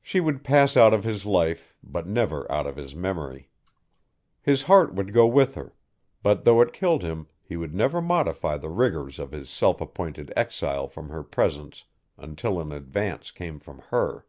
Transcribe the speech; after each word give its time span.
She 0.00 0.20
would 0.20 0.44
pass 0.44 0.76
out 0.76 0.94
of 0.94 1.02
his 1.02 1.26
life 1.26 1.74
but 1.82 2.06
never 2.06 2.48
out 2.48 2.64
of 2.64 2.76
his 2.76 2.94
memory. 2.94 3.48
His 4.40 4.62
heart 4.62 4.94
would 4.94 5.12
go 5.12 5.26
with 5.26 5.56
her, 5.56 5.74
but 6.22 6.44
though 6.44 6.60
it 6.60 6.72
killed 6.72 7.02
him 7.02 7.26
he 7.42 7.56
would 7.56 7.74
never 7.74 8.00
modify 8.00 8.56
the 8.56 8.68
rigors 8.70 9.18
of 9.18 9.32
his 9.32 9.50
self 9.50 9.80
appointed 9.80 10.32
exile 10.36 10.86
from 10.86 11.08
her 11.08 11.24
presence 11.24 11.86
until 12.16 12.60
an 12.60 12.70
advance 12.70 13.32
came 13.32 13.58
from 13.58 13.80
her. 13.90 14.24